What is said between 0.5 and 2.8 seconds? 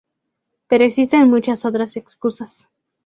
Pero existen muchas otras causas.